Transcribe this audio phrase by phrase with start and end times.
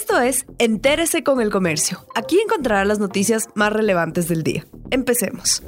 [0.00, 2.06] Esto es Entérese con el Comercio.
[2.14, 4.64] Aquí encontrará las noticias más relevantes del día.
[4.92, 5.60] Empecemos.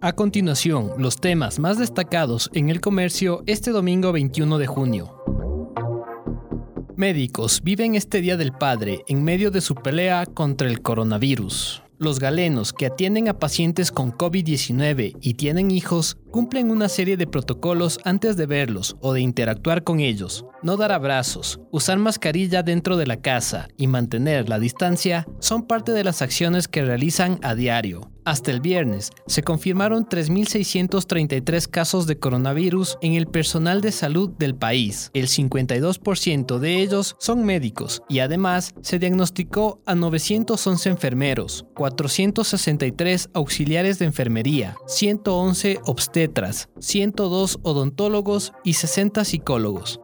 [0.00, 5.22] A continuación, los temas más destacados en el comercio este domingo 21 de junio.
[6.96, 11.82] Médicos viven este Día del Padre en medio de su pelea contra el coronavirus.
[11.98, 17.28] Los galenos que atienden a pacientes con COVID-19 y tienen hijos cumplen una serie de
[17.28, 20.44] protocolos antes de verlos o de interactuar con ellos.
[20.64, 25.92] No dar abrazos, usar mascarilla dentro de la casa y mantener la distancia son parte
[25.92, 28.10] de las acciones que realizan a diario.
[28.24, 34.54] Hasta el viernes se confirmaron 3.633 casos de coronavirus en el personal de salud del
[34.54, 35.10] país.
[35.12, 43.98] El 52% de ellos son médicos y además se diagnosticó a 911 enfermeros, 463 auxiliares
[43.98, 46.23] de enfermería, 111 obstetras,
[46.78, 50.00] 102 odontólogos y 60 psicólogos.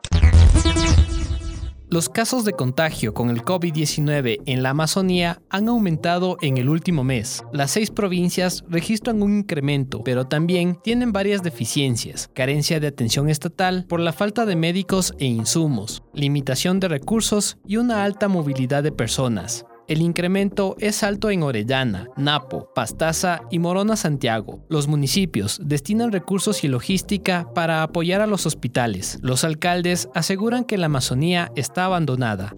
[1.93, 7.02] Los casos de contagio con el COVID-19 en la Amazonía han aumentado en el último
[7.02, 7.43] mes.
[7.52, 13.87] Las seis provincias registran un incremento, pero también tienen varias deficiencias, carencia de atención estatal
[13.88, 18.93] por la falta de médicos e insumos, limitación de recursos y una alta movilidad de
[18.93, 19.65] personas.
[19.91, 24.65] El incremento es alto en Orellana, Napo, Pastaza y Morona Santiago.
[24.69, 29.18] Los municipios destinan recursos y logística para apoyar a los hospitales.
[29.21, 32.55] Los alcaldes aseguran que la Amazonía está abandonada.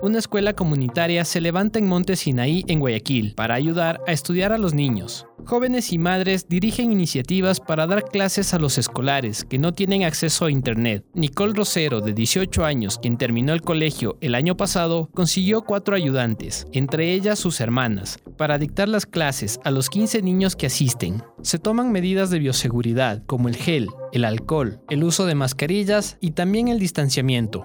[0.00, 4.58] Una escuela comunitaria se levanta en Monte Sinaí, en Guayaquil, para ayudar a estudiar a
[4.58, 5.26] los niños.
[5.44, 10.44] Jóvenes y madres dirigen iniciativas para dar clases a los escolares que no tienen acceso
[10.44, 11.04] a Internet.
[11.14, 16.68] Nicole Rosero, de 18 años, quien terminó el colegio el año pasado, consiguió cuatro ayudantes,
[16.72, 21.24] entre ellas sus hermanas, para dictar las clases a los 15 niños que asisten.
[21.42, 26.32] Se toman medidas de bioseguridad, como el gel, el alcohol, el uso de mascarillas y
[26.32, 27.64] también el distanciamiento.